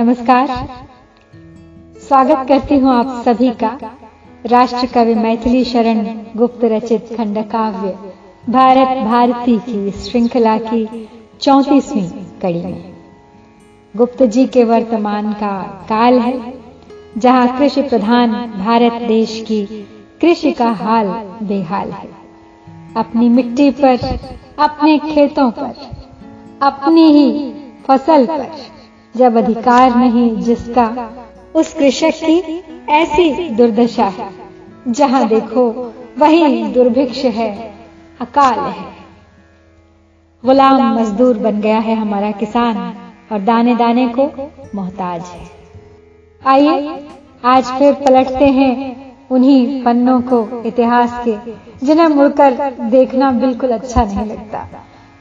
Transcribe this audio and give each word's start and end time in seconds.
नमस्कार। 0.00 0.46
स्वागत 2.08 2.48
करती 2.48 2.76
हूँ 2.78 2.92
आप 2.92 3.24
सभी 3.24 3.50
का 3.50 3.68
राष्ट्र 4.46 4.86
कवि 4.86 5.14
मैथिली 5.14 5.64
शरण 5.64 5.98
गुप्त 6.36 6.64
रचित 6.64 7.08
खंड 7.16 7.38
काव्य 7.38 7.88
भारत 8.52 9.04
भारती 9.04 9.58
की 9.58 9.90
श्रृंखला 9.90 10.56
की 10.58 11.08
चौतीसवीं 11.40 12.08
कड़ी 12.42 12.62
में। 12.62 12.94
गुप्त 13.96 14.22
जी 14.22 14.46
के 14.46 14.64
वर्तमान 14.64 15.32
का 15.32 15.86
काल 15.88 16.18
है, 16.18 16.54
जहाँ 17.18 17.58
कृषि 17.58 17.82
प्रधान 17.82 18.32
भारत 18.58 18.92
देश 18.92 19.44
की 19.48 19.64
कृषि 20.20 20.52
का 20.52 20.70
हाल 20.70 21.06
बेहाल 21.42 21.90
है। 21.90 22.08
अपनी 22.96 23.28
मिट्टी 23.28 23.70
पर, 23.70 24.18
अपने 24.58 24.98
खेतों 24.98 25.50
पर, 25.50 25.74
अपनी 26.62 27.10
ही 27.12 27.52
फ़सल 27.86 28.26
पर 28.26 28.79
जब 29.16 29.36
अधिकार 29.36 29.94
नहीं 29.94 30.36
जिसका, 30.36 31.10
उस 31.54 31.74
कृषक 31.74 32.12
की 32.24 32.64
ऐसी 32.88 33.48
दुर्दशा 33.48 34.04
है। 34.04 34.30
जहाँ 34.88 35.28
देखो, 35.28 35.92
वही 36.18 36.62
दुर्भिक्ष 36.62 37.24
है, 37.24 37.74
अकाल 38.20 38.58
है। 38.58 38.84
गुलाम 40.44 41.00
मजदूर 41.00 41.38
बन 41.38 41.60
गया 41.60 41.78
है 41.78 41.94
हमारा 41.94 42.30
किसान, 42.30 42.94
और 43.32 43.40
दाने 43.40 43.74
दाने 43.74 44.08
को 44.18 44.50
मोहताज 44.74 45.20
है। 45.20 45.50
आइए, 46.46 47.06
आज 47.44 47.64
फिर 47.64 47.94
पलटते 47.94 48.44
हैं 48.44 49.00
उन्हीं 49.30 49.84
पन्नों 49.84 50.20
को 50.20 50.62
इतिहास 50.62 51.24
के, 51.28 51.36
जिन्हें 51.86 52.08
मुड़कर 52.08 52.76
देखना 52.80 53.30
बिल्कुल 53.30 53.70
अच्छा 53.70 54.04
नहीं 54.04 54.26
लगता। 54.26 54.68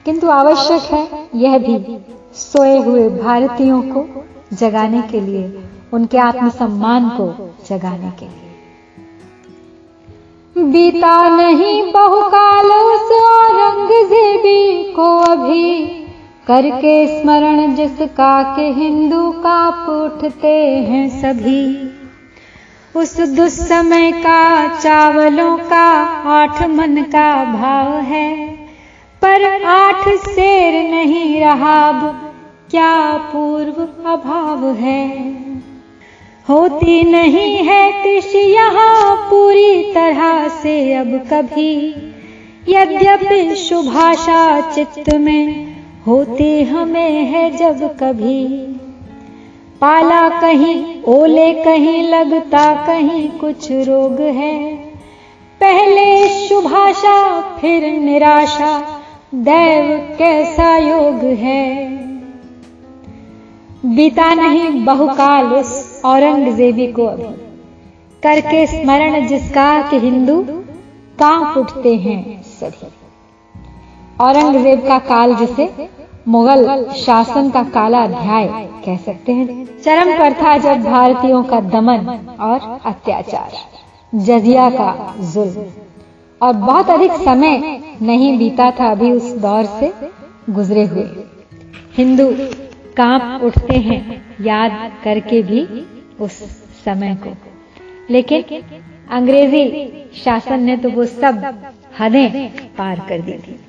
किंतु 0.05 0.29
आवश्यक 0.29 0.81
है 0.81 1.27
यह 1.35 1.57
भी 1.57 1.97
सोए 2.39 2.77
हुए 2.79 3.09
भारतीयों 3.09 3.81
को 3.81 4.25
जगाने 4.53 5.01
के 5.01 5.21
लिए, 5.21 5.63
उनके 5.93 6.17
आत्मसम्मान 6.17 7.09
को 7.09 7.55
जगाने 7.69 8.11
के 8.11 8.25
लिए। 8.25 8.49
बीता 10.71 11.37
नहीं 11.37 11.93
बहुकाल 11.93 12.65
उस 12.65 13.11
औरंगजेबी 13.11 14.93
को 14.93 15.17
अभी, 15.17 15.89
करके 16.47 17.21
स्मरण 17.21 17.75
जिसका 17.75 18.55
के 18.55 18.69
हिंदू 18.69 19.31
का 19.31 19.67
उठते 20.05 20.77
हैं 20.77 21.21
सभी। 21.21 21.89
उस 22.95 23.19
दुस्समय 23.19 24.11
का, 24.11 24.67
चावलों 24.79 25.57
का, 25.57 25.91
आठ 26.29 26.63
मन 26.63 27.03
का 27.03 27.45
भाव 27.45 27.91
है, 27.91 28.47
पर 29.21 29.63
आठ 29.63 30.07
शेर 30.09 30.91
नहीं 30.91 31.41
रहा 31.41 31.89
अब। 31.89 32.25
क्या 32.71 33.17
पूर्व 33.17 34.09
अभाव 34.09 34.65
है? 34.65 35.33
होती 36.49 37.03
नहीं 37.03 37.57
है 37.57 37.91
कृषि 37.91 38.37
यहाँ 38.37 39.15
पूरी 39.15 39.93
तरह 39.93 40.47
से 40.47 40.93
अब 40.93 41.27
कभी। 41.33 41.89
यद्यपि 42.69 43.55
शुभाषा 43.55 44.61
चित्त 44.71 45.13
में 45.13 45.67
होती 46.07 46.63
हमें 46.63 47.25
है 47.25 47.57
जब 47.57 47.97
कभी। 47.99 48.47
पाला 49.81 50.41
कहीं, 50.41 51.03
ओले 51.03 51.53
कहीं, 51.53 52.03
लगता 52.03 52.87
कहीं 52.87 53.29
कुछ 53.29 53.71
रोग 53.71 54.21
है। 54.21 54.75
पहले 55.61 56.27
शुभाषा 56.47 57.41
फिर 57.41 57.99
निराशा, 57.99 59.01
दैव 59.35 60.15
कैसा 60.17 60.77
योग 60.77 61.23
है? 61.23 61.98
बीता 63.85 64.33
नहीं 64.33 64.85
बहुकाल 64.85 65.45
उस 65.45 66.01
औरंगजेबी 66.05 66.87
को। 66.87 67.05
अभी 67.05 67.27
करके 68.23 68.65
स्मरण 68.67 69.27
जिसका 69.27 69.67
कि 69.89 69.99
हिंदू 69.99 70.41
काँप 71.19 71.57
उठते 71.57 71.95
हैं 71.95 72.41
सभी। 72.43 72.87
औरंगज़ेब 74.21 74.87
का 74.87 74.97
काल 74.99 75.35
जिसे 75.35 75.69
मुगल 76.27 76.91
शासन 76.95 77.49
का 77.49 77.63
काला 77.63 78.03
अध्याय 78.03 78.47
कह 78.85 78.97
सकते 78.97 79.31
हैं। 79.31 79.65
चरम 79.81 80.11
पर 80.19 80.33
था 80.33 80.57
जब 80.57 80.83
भारतीयों 80.83 81.43
का 81.43 81.59
दमन 81.59 82.07
और 82.39 82.79
अत्याचार, 82.85 83.51
जजिया 84.13 84.69
का 84.69 85.15
जुल्म। 85.33 85.65
और 86.41 86.53
बहुत 86.55 86.89
अधिक 86.89 87.11
समय 87.11 87.81
नहीं 88.01 88.37
बीता 88.37 88.71
था 88.71 88.91
अभी 88.91 89.11
उस 89.11 89.31
दौर 89.37 89.65
से 89.79 89.93
गुजरे 90.49 90.85
हुए। 90.85 91.09
हिंदू 91.97 92.31
काँप 92.99 93.43
उठते 93.43 93.77
हैं, 93.77 94.21
याद 94.41 94.71
करके 95.03 95.41
भी 95.43 95.61
उस 96.19 96.39
समय 96.85 97.15
को। 97.15 97.35
लेकिन 98.09 98.61
अंग्रेज़ी 99.09 99.91
शासन 100.15 100.63
ने 100.63 100.77
तो 100.77 100.89
वो 100.89 101.05
सब 101.05 101.43
हदें 101.99 102.49
पार 102.77 102.99
कर 103.09 103.21
दी 103.21 103.33
थी। 103.33 103.59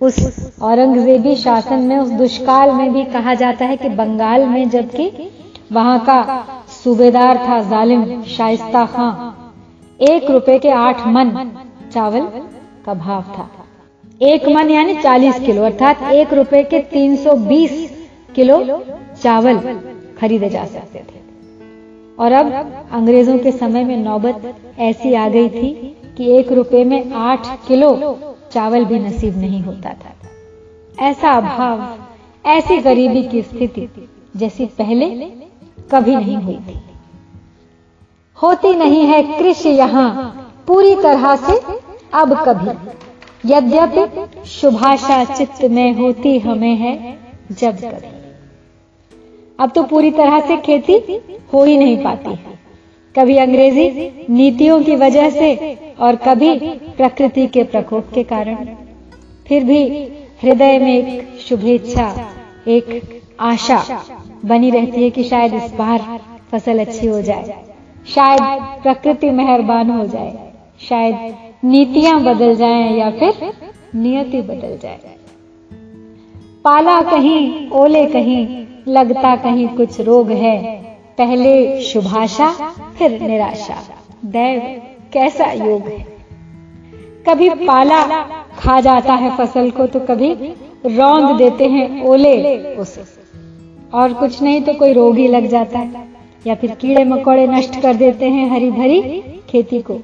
उस 0.00 0.58
औरंगजेबी 0.62 1.34
शासन 1.36 1.78
में, 1.78 1.96
उस 1.98 2.10
दुष्काल 2.10 2.70
में 2.70 2.92
भी 2.92 3.04
कहा 3.04 3.34
जाता 3.34 3.64
है 3.64 3.76
कि 3.76 3.88
बंगाल 3.88 4.46
में 4.46 4.68
जबकि 4.70 5.30
वहाँ 5.72 5.98
का 6.04 6.46
सूबेदार 6.68 7.38
था 7.38 7.60
जालिम 7.62 8.22
शाइस्ता 8.22 8.84
खां, 8.86 9.12
एक 10.00 10.30
रुपए 10.30 10.58
के 10.58 10.70
आठ 10.70 11.06
मन 11.06 11.50
चावल 11.92 12.26
का 12.86 12.94
भाव 12.94 13.22
था। 13.22 13.48
एक 14.22 14.48
मन 14.48 14.70
यानी 14.70 14.94
चालीस 14.94 15.40
किलो, 15.40 15.62
अर्थात 15.62 16.02
एक 16.02 16.32
रुपए 16.32 16.62
के 16.64 16.78
तीन 16.90 17.16
सौ 17.16 17.34
बीस 17.34 17.99
किलो 18.34 18.58
चावल 19.22 19.58
खरीदे 20.20 20.48
जा 20.48 20.64
सकते 20.64 20.98
थे। 20.98 21.18
और 22.18 22.32
अब 22.32 22.52
अंग्रेज़ों 22.92 23.38
के 23.38 23.52
समय 23.52 23.84
में 23.84 23.96
नौबत 23.96 24.54
ऐसी 24.78 25.14
आ 25.14 25.28
गई 25.28 25.48
थी 25.48 25.72
कि 26.16 26.30
एक 26.30 26.52
रुपए 26.52 26.84
में 26.84 27.12
आठ 27.12 27.46
किलो 27.68 28.16
चावल 28.52 28.84
भी 28.84 28.98
नसीब 28.98 29.38
नहीं 29.38 29.62
होता 29.62 29.92
था। 29.94 30.14
ऐसा 31.00 31.30
अभाव, 31.30 31.84
ऐसी 32.44 32.78
गरीबी 32.78 33.22
की 33.22 33.42
स्थिति 33.42 33.88
जैसी 34.36 34.66
पहले 34.78 35.08
कभी 35.90 36.16
नहीं 36.16 36.36
हुई 36.36 36.56
थी। 36.56 36.80
होती 38.38 38.74
नहीं 38.74 39.04
है 39.06 39.22
कृषि 39.38 39.68
यहाँ 39.68 40.10
पूरी 40.66 40.94
तरह 40.94 41.34
से 41.36 41.58
अब 42.14 42.34
कभी। 42.44 43.52
यद्यपि 43.52 44.46
शुभाशा 44.46 45.24
चित्त 45.24 45.64
में 45.64 45.92
होती 45.94 46.38
हमें 46.38 46.74
है 46.76 47.18
जब 47.52 47.76
कभी। 47.76 48.19
अब 49.60 49.70
तो 49.70 49.82
पूरी 49.82 50.10
तरह 50.10 50.40
से 50.40 50.56
खेती 50.56 50.94
हो 51.52 51.64
ही 51.64 51.76
नहीं 51.78 51.96
पाती। 52.04 52.30
है 52.30 52.58
कभी 53.14 53.36
अंग्रेज़ी 53.36 54.10
नीतियों 54.30 54.82
की 54.82 54.96
वजह 54.96 55.30
से 55.30 55.76
और 56.00 56.16
कभी 56.16 56.58
प्रकृति 56.96 57.46
के 57.46 57.64
प्रकोप 57.64 58.10
के 58.14 58.22
कारण। 58.22 58.64
फिर 59.48 59.64
भी 59.64 59.82
हृदय 60.42 60.78
में 60.78 60.96
एक 60.96 61.38
शुभेच्छा 61.40 62.06
एक 62.68 63.20
आशा 63.40 63.82
बनी 64.44 64.70
रहती 64.70 65.02
है 65.02 65.10
कि 65.10 65.24
शायद 65.24 65.54
इस 65.54 65.72
बार 65.74 66.04
फ़सल 66.50 66.78
अच्छी 66.78 67.06
हो 67.06 67.20
जाए। 67.22 67.64
शायद 68.06 68.40
प्रकृति 68.82 69.30
मेहरबान 69.30 69.90
हो 69.90 70.06
जाए। 70.06 70.52
शायद 70.80 71.34
नीतियाँ 71.64 72.20
बदल 72.22 72.54
जाएँ 72.56 72.98
या 72.98 73.10
फिर 73.10 73.52
नियति 73.94 74.42
बदल 74.42 74.78
जाए। 74.82 75.16
पाला 76.64 77.00
कहीं, 77.02 77.70
ओले 77.70 78.04
कहीं 78.06 78.66
लगता 78.88 79.36
कहीं 79.36 79.68
कुछ 79.68 80.00
रोग 80.00 80.30
है। 80.30 80.76
पहले 81.18 81.80
शुभाशा, 81.82 82.50
फिर 82.98 83.22
निराशा। 83.22 83.74
दैव, 84.24 84.82
कैसा 85.12 85.52
योग 85.52 85.82
है? 85.82 86.06
कभी 87.28 87.50
पाला 87.50 88.22
खा 88.58 88.80
जाता 88.80 89.14
है 89.14 89.36
फ़सल 89.36 89.70
को 89.70 89.86
तो 89.86 90.00
कभी 90.00 90.32
रौंद 90.86 91.36
देते 91.36 91.64
हैं 91.64 92.04
ओले 92.04 92.58
उसे। 92.74 93.02
और 93.94 94.12
कुछ 94.12 94.42
नहीं 94.42 94.62
तो 94.62 94.74
कोई 94.74 94.92
रोग 94.92 95.18
लग 95.18 95.46
जाता 95.46 95.78
है। 95.78 96.08
या 96.46 96.54
फिर 96.54 96.70
कीड़े 96.70 97.04
मकोड़े 97.04 97.46
नष्ट 97.46 97.80
कर 97.80 97.94
देते 97.94 98.28
हैं 98.28 98.50
हरी 98.50 98.70
भरी 98.70 99.22
खेती 99.48 99.80
को। 99.80 99.98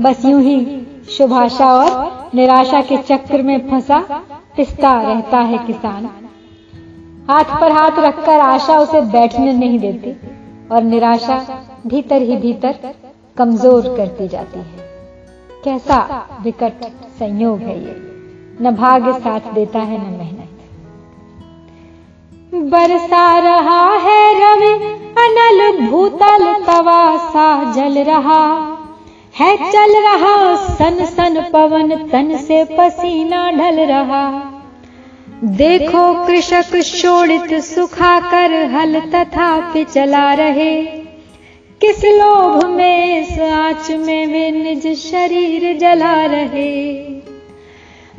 बस 0.00 0.24
यूँ 0.24 0.42
ही 0.42 0.86
शुभाशा 1.10 1.74
और 1.74 2.30
निराशा 2.34 2.80
के 2.80 2.96
चक्र 2.96 3.42
में 3.42 3.70
फंसा, 3.70 4.22
पिसता 4.56 5.02
रहता 5.02 5.38
है 5.38 5.58
किसान। 5.58 6.10
हाथ 7.30 7.60
पर 7.60 7.72
हाथ 7.72 7.98
रखकर 7.98 8.40
आशा 8.40 8.78
उसे 8.78 9.00
बैठने 9.00 9.52
नहीं 9.52 9.78
देती 9.78 10.12
और 10.72 10.82
निराशा 10.82 11.64
भीतर 11.86 12.22
ही 12.22 12.36
भीतर 12.36 12.94
कमज़ोर 13.36 13.82
करती 13.96 14.28
जाती 14.28 14.58
है। 14.58 14.86
कैसा 15.64 16.26
विकट 16.42 16.84
संयोग 17.18 17.58
है 17.58 17.84
ये। 17.84 17.96
न 18.60 18.70
भाग्य 18.70 19.12
साथ 19.12 19.52
देता 19.54 19.78
है, 19.78 19.98
न 19.98 20.18
मेहनत। 20.18 20.48
बरसा 22.54 23.38
रहा 23.38 23.96
है 23.96 24.34
रवि, 24.34 24.72
अनल 25.18 25.90
भूतल 25.90 26.52
तवासा 26.64 27.72
जल 27.72 27.98
रहा। 27.98 28.44
है 29.40 29.56
चल 29.72 29.96
रहा 30.02 30.56
सन 30.56 31.04
सन 31.04 31.50
पवन, 31.52 31.96
तन 32.08 32.36
से 32.36 32.64
पसीना 32.64 33.50
ढल 33.50 33.80
रहा। 33.80 34.52
देखो 35.44 36.26
कृषक 36.26 36.76
शोड़ित 36.76 37.54
सुखा 37.54 38.20
कर 38.20 38.52
हल 38.52 39.00
तथा 39.00 39.72
पे 39.74 39.84
चला 39.84 40.34
रहे। 40.34 40.82
किस 41.80 42.04
लोभ 42.04 42.66
में, 42.66 43.20
इस 43.20 43.38
में 43.90 44.26
वे 44.26 44.50
निज 44.50 44.98
शरीर 44.98 45.78
जला 45.78 46.26
रहे। 46.26 47.00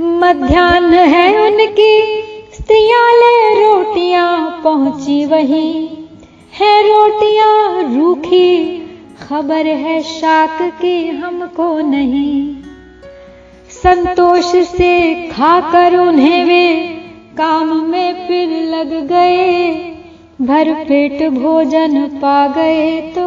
मध्यान्ह 0.01 0.97
है 0.97 1.47
उनकी, 1.47 2.21
स्त्रियाँ 2.53 3.11
ले 3.11 3.61
रोटियाँ 3.63 4.61
पहुँची 4.63 5.25
वही। 5.25 5.89
है 6.53 6.83
रोटियाँ 6.83 7.83
रूखी, 7.95 8.79
खबर 9.29 9.65
है 9.65 10.01
शाक 10.01 10.57
की 10.61 11.09
हमको 11.09 11.79
नहीं। 11.79 12.55
संतोष 13.69 14.55
से 14.55 15.13
खाकर 15.27 15.97
उन्हें 15.97 16.45
वे 16.45 16.98
काम 17.39 17.69
में 17.85 18.27
फिर 18.27 18.49
लग 18.69 18.93
गए। 19.07 19.71
भर 20.41 20.73
पेट 20.85 21.21
भोजन 21.31 22.07
पा 22.19 22.47
गए 22.47 23.01
तो 23.11 23.25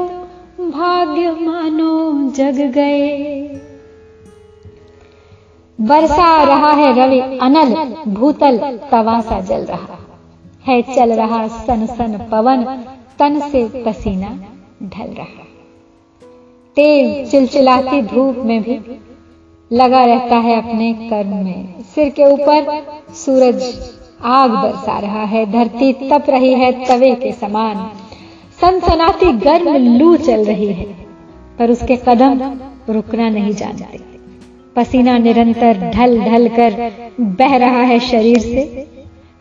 भाग्य 0.71 1.31
मानो 1.41 1.93
जग 2.31 2.61
गए। 2.73 3.41
बरसा 5.79 6.43
रहा 6.43 6.73
है 6.73 6.93
रवि 6.93 7.21
अनल, 7.39 7.75
भूतल 8.09 8.59
तवासा 8.91 9.41
जल 9.41 9.65
रहा। 9.65 9.99
है 10.67 10.81
चल 10.95 11.13
रहा 11.13 11.47
सन 11.49 11.87
सन 11.87 12.19
पवन, 12.33 12.65
तन 13.19 13.41
से 13.49 13.65
पसीना 13.87 14.29
ढल 14.83 15.11
रहा। 15.13 15.47
तेज 16.77 17.31
चिलचिलाती 17.31 18.03
धूप 18.03 18.37
में 18.37 18.63
भी 18.63 18.81
लगा 19.71 20.05
रहता 20.05 20.37
है 20.37 20.57
अपने 20.57 20.93
कर्म 21.11 21.35
में। 21.37 21.83
सिर 21.95 22.09
के 22.11 22.25
ऊपर 22.25 22.83
सूरज 23.15 23.63
आग 24.25 24.51
बरसा 24.51 24.99
रहा 24.99 25.25
है, 25.25 25.45
धरती 25.53 25.93
तप 25.93 26.25
रही 26.29 26.55
है, 26.55 26.73
तवे 26.85 27.15
के 27.15 27.33
समान। 27.33 27.91
सनसनाती 28.61 29.33
गर्म 29.33 29.77
लू 29.99 30.17
चल 30.17 30.45
रही 30.45 30.73
है, 30.73 30.85
पर 31.59 31.71
उसके 31.71 31.97
कदम 31.97 32.41
रुकना 32.91 33.29
नहीं 33.29 33.53
जानते। 33.53 34.01
पसीना 34.77 35.19
निरंतर 35.19 35.91
ढल 35.95 36.19
ढल 36.21 36.49
कर 36.49 36.93
बह 37.21 37.57
रहा 37.57 37.83
है 37.83 37.99
शरीर 38.01 38.39
से, 38.39 38.65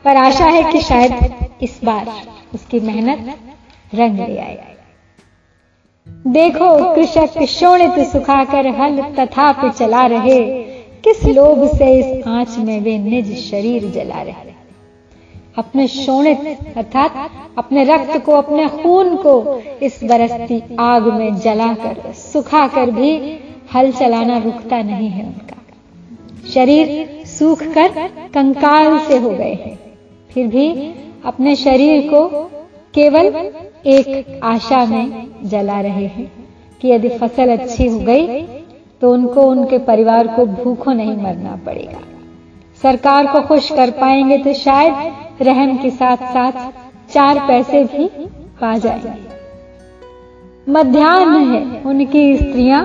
पर 0.05 0.15
आशा 0.15 0.45
है 0.45 0.63
कि 0.71 0.81
शायद 0.81 1.45
इस 1.61 1.79
बार 1.83 2.11
उसकी 2.53 2.79
मेहनत 2.79 3.35
रंग 3.95 4.19
ले 4.19 4.37
आए। 4.37 4.75
देखो, 6.27 6.95
कृषक 6.95 7.41
शोणित 7.43 7.99
सुखाकर 8.07 8.67
हल 8.67 9.01
तथा 9.19 9.69
चला 9.69 10.05
रहे। 10.05 10.39
किस 11.03 11.25
लोभ 11.25 11.67
से 11.77 11.93
इस 11.99 12.27
आँच 12.27 12.57
में 12.57 12.79
वे 12.81 12.97
निज 12.97 13.37
शरीर 13.51 13.89
जला 13.91 14.21
रहे। 14.21 14.50
अपने 15.55 15.87
शोणित, 15.87 16.57
अर्थात 16.77 17.15
अपने 17.57 17.83
रक्त 17.83 18.17
को, 18.25 18.31
अपने 18.31 18.67
खून 18.73 19.15
को 19.17 19.61
इस 19.81 19.99
बरसती 20.03 20.61
आग 20.79 21.07
में 21.07 21.35
जलाकर, 21.35 22.11
सुखाकर 22.13 22.91
भी 22.91 23.39
हल 23.73 23.91
चलाना 23.91 24.37
रुकता 24.37 24.81
नहीं 24.81 25.09
है 25.09 25.25
उनका। 25.25 25.57
शरीर 26.49 27.25
सूख 27.27 27.63
कर 27.63 27.91
कंकाल 28.33 28.97
से 28.99 29.17
हो 29.17 29.29
गए 29.29 29.53
हैं। 29.55 29.77
फिर 30.31 30.47
भी 30.47 30.93
अपने 31.25 31.55
शरीर 31.55 32.09
को 32.09 32.27
केवल 32.93 33.25
एक 33.87 34.39
आशा 34.43 34.85
में 34.85 35.27
जला 35.43 35.79
रहे 35.81 36.05
हैं 36.07 36.31
कि 36.81 36.89
यदि 36.89 37.09
फ़सल 37.09 37.51
अच्छी 37.51 37.87
हो 37.87 37.99
गई 37.99 38.41
तो 39.01 39.11
उनको, 39.13 39.41
उनके 39.41 39.77
परिवार 39.77 40.27
को 40.27 40.45
भूखों 40.45 40.93
नहीं 40.93 41.15
मरना 41.17 41.59
पड़ेगा। 41.65 42.01
सरकार 42.81 43.27
को 43.27 43.41
खुश 43.41 43.71
कर 43.71 43.91
पाएँगे 43.91 44.37
तो 44.37 44.53
शायद 44.53 45.41
रहम 45.41 45.77
के 45.77 45.89
साथ 45.89 46.17
साथ 46.33 46.51
चार 47.13 47.39
पैसे 47.39 47.83
भी 47.83 48.07
पा 48.61 48.77
जाएँगे। 48.77 49.29
मध्यान्ह 50.71 51.37
है, 51.51 51.81
उनकी 51.81 52.37
स्त्रियाँ 52.37 52.83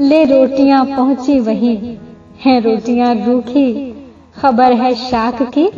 ले 0.00 0.24
रोटियाँ 0.24 0.84
पहुँची 0.86 1.38
वही। 1.40 1.98
हैं 2.44 2.60
रोटियाँ 2.60 3.14
रूखी, 3.14 3.92
खबर 4.36 4.72
है 4.72 4.94
शाख 4.94 5.42
की 5.42 5.68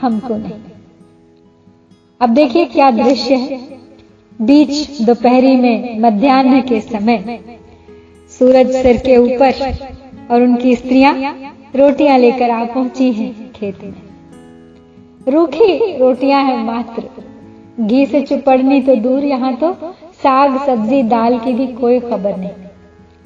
हमको 0.00 0.36
नहीं। 0.36 0.60
अब 2.20 2.30
देखिए 2.30 2.64
क्या 2.64 2.90
दृश्य 2.90 3.34
है। 3.34 3.58
बीच 4.42 5.00
दोपहरी 5.02 5.56
में 5.56 6.00
मध्यान्ह 6.00 6.60
के 6.60 6.80
समय। 6.80 7.40
सूरज 8.38 8.70
सिर 8.72 8.96
के 8.96 9.16
ऊपर 9.16 9.74
और 10.30 10.42
उनकी 10.42 10.74
स्त्रियाँ 10.76 11.14
रोटियाँ 11.76 12.18
लेकर 12.18 12.50
आ 12.50 12.64
पहुँची 12.64 13.12
हैं 13.12 13.52
खेत 13.52 13.78
में। 13.84 13.94
रूखी 15.28 15.98
रोटियाँ 15.98 16.44
हैं 16.44 16.64
मात्र। 16.64 17.02
घी 17.80 18.06
से 18.06 18.20
चुपड़नी 18.22 18.80
तो 18.80 18.96
दूर, 18.96 19.24
यहाँ 19.24 19.56
तो 19.56 19.76
साग, 20.22 20.66
सब्ज़ी, 20.66 21.02
दाल 21.02 21.38
की 21.38 21.52
भी 21.52 21.66
कोई 21.66 22.00
खबर 22.00 22.36
नहीं। 22.36 22.50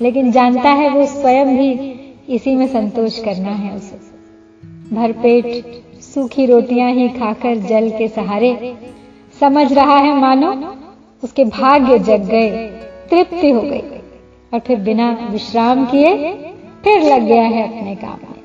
लेकिन 0.01 0.33
जानता 0.33 0.71
है 0.71 0.89
वो 0.91 1.07
स्वयं 1.07 1.57
भी 1.57 2.01
इसी 2.29 2.55
में 2.55 2.67
संतोष 2.67 3.25
करना 3.25 3.51
है 3.51 3.77
उसे। 3.77 4.01
भरपेट 4.95 5.65
सूखी 6.01 6.47
रोटियाँ 6.47 6.93
ही 6.93 7.09
खाकर 7.09 7.57
जल 7.57 7.91
के 7.91 8.09
सहारे। 8.09 8.75
समझ 9.41 9.73
रहा 9.73 9.99
है 9.99 10.21
मानो, 10.21 10.75
उसके 11.25 11.45
भाग्य 11.45 11.99
जग 11.99 12.25
गए, 12.25 12.67
तृप्ति 13.11 13.51
हो 13.51 13.61
गई। 13.61 13.83
और 14.55 14.59
फिर 14.59 14.79
बिना 14.79 15.29
विश्राम 15.31 15.85
किए 15.87 16.35
फिर 16.85 17.03
लग 17.03 17.23
गया 17.23 17.43
है 17.43 17.79
अपने 17.79 17.95
काम 17.95 18.19
में 18.31 18.38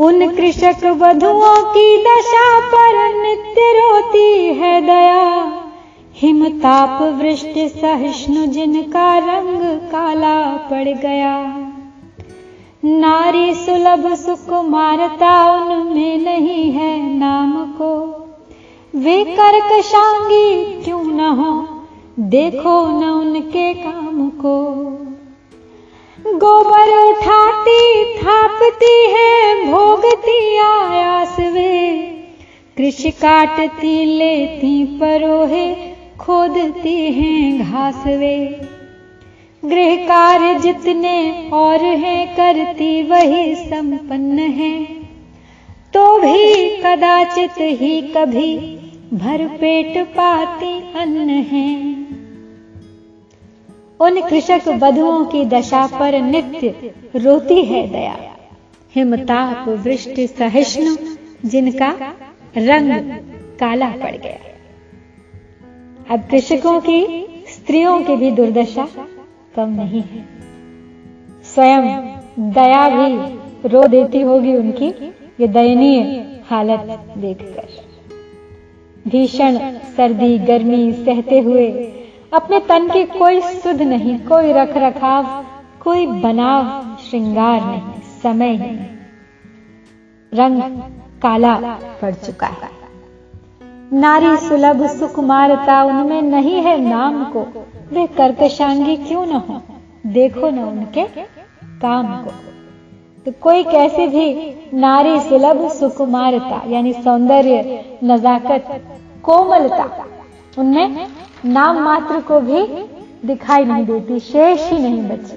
उन 0.00 0.28
कृषक 0.36 0.84
वधुओं 0.84 1.64
की 1.64 1.96
दशा 1.96 2.60
पर 2.60 3.22
नित्य 3.22 3.60
रोती 3.60 4.44
है 4.44 4.80
दया। 4.80 5.52
हिमताप 6.14 7.02
वृष्टि 7.02 7.68
सहिष्णु 7.68 8.46
जिनका 8.46 9.18
रंग 9.18 9.78
काला 9.78 10.56
पड़ 10.70 10.88
गया। 10.88 11.56
नारी 12.84 13.54
सुलभ 13.54 14.14
सुकुमारता 14.14 15.60
उनमें 15.60 16.18
नहीं 16.18 16.72
है 16.72 17.18
नाम 17.18 17.64
को। 17.64 18.18
वे 18.94 19.24
कर्कशांगी 19.24 20.64
क्यों 20.64 21.04
न 21.04 21.20
हो, 21.20 21.68
देखो 22.18 23.00
न 23.00 23.04
उनके 23.04 23.74
काम 23.74 24.28
को। 24.28 24.58
गोबर 26.26 27.10
उठाती, 27.10 28.04
थापती 28.04 29.06
है, 29.10 29.66
भोगती 29.72 30.56
आयास 30.56 31.36
वे। 31.40 31.98
कृषि 32.76 33.10
काटती, 33.10 34.04
लेती 34.04 34.84
परोहे, 34.84 35.74
खोदती 36.20 37.12
हैं 37.12 37.72
घास 37.72 38.06
वे। 38.06 38.60
गृह 39.64 39.96
कार्य 39.96 40.54
जितने 40.54 41.50
और 41.52 41.80
हैं, 41.80 42.34
करती 42.36 43.02
वही 43.02 43.54
संपन्न 43.54 44.38
है। 44.38 44.84
तो 45.94 46.18
भी 46.18 46.76
कदाचित 46.76 47.54
ही 47.60 48.00
कभी 48.00 48.58
भरपेट 49.14 50.06
पाती 50.06 50.92
अन्न 50.96 51.28
है। 51.28 52.01
उन 54.02 54.20
कृषक 54.20 54.68
वधुओं 54.68 55.24
की 55.24 55.44
दशा 55.44 55.86
पर 55.86 56.20
नित्य 56.22 56.94
रोती 57.16 57.62
है 57.62 57.86
दया। 57.88 58.16
हिमताप, 58.94 59.68
वृष्टि, 59.68 60.26
सहिष्णु, 60.26 60.96
जिनका 61.48 61.90
रंग 62.56 62.92
काला 63.60 63.88
पड़ 63.88 64.16
गया। 64.16 64.38
अब 66.10 66.20
कृषकों 66.30 66.80
की 66.80 67.00
स्त्रियों 67.48 68.02
की 68.02 68.16
भी 68.16 68.30
दुर्दशा 68.30 68.88
कम 69.56 69.68
नहीं 69.68 70.02
है। 70.02 70.26
स्वयं 71.54 71.82
दया 72.52 72.88
भी 72.88 73.16
रो 73.68 73.86
देती 73.86 74.20
होगी 74.20 74.56
उनकी 74.56 74.88
ये 75.40 75.48
दयनीय 75.48 76.00
हालत 76.50 77.14
देखकर। 77.18 77.68
भीषण 79.08 79.58
सर्दी, 79.96 80.38
गर्मी, 80.38 80.92
सहते 80.92 81.40
हुए 81.40 81.68
अपने 82.32 82.60
तन 82.60 82.88
की 82.88 83.04
कोई 83.04 83.40
सुध 83.40 83.82
नहीं, 83.82 84.18
कोई 84.18 84.52
रख 84.52 84.76
रखाव 84.76 85.44
कोई 85.84 86.06
बनाव, 86.06 86.96
श्रृंगार 86.96 87.60
नहीं, 87.60 87.80
समय 88.22 88.56
नहीं। 88.56 88.78
रंग 90.34 90.62
काला 91.22 91.78
पड़ 92.02 92.14
चुका 92.14 92.46
है। 92.46 92.68
नारी 93.92 94.36
सुलभ 94.36 94.86
सुकुमारता 94.86 95.82
उनमें 95.82 96.22
नहीं 96.22 96.56
है 96.56 96.80
नाम 96.80 97.24
को। 97.24 97.66
वे 97.92 98.06
कर्कशांगी 98.06 98.96
क्यों 98.96 99.26
न 99.26 99.32
हो? 99.32 99.60
देखो 100.06 100.50
न 100.50 100.58
उनके 100.58 101.04
काम 101.64 102.06
को। 102.06 102.30
तो 103.24 103.32
कोई 103.40 103.64
कैसे 103.64 104.06
भी 104.06 104.54
नारी 104.74 105.20
सुलभ 105.20 105.68
सुकुमारता, 105.68 106.62
यानी 106.68 106.92
सौंदर्य, 106.92 107.84
नजाकत, 108.04 108.84
कोमलता 109.22 110.06
उनमें 110.58 111.06
नाम 111.44 111.78
मात्र 111.78 112.20
को 112.20 112.40
भी 112.40 112.66
दिखाई 113.26 113.64
नहीं 113.64 113.84
देती, 113.86 114.18
शेष 114.18 114.70
ही 114.70 114.78
नहीं 114.78 115.02
बची। 115.02 115.36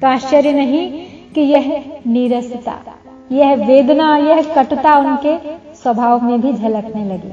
तो 0.00 0.06
आश्चर्य 0.06 0.52
नहीं 0.52 1.06
कि 1.34 1.40
यह 1.40 2.00
नीरसता, 2.06 2.80
यह 3.32 3.54
वेदना, 3.66 4.16
यह 4.16 4.42
कटुता 4.54 4.96
उनके 4.98 5.36
स्वभाव 5.74 6.24
में 6.24 6.40
भी 6.40 6.52
झलकने 6.52 7.04
लगी। 7.04 7.32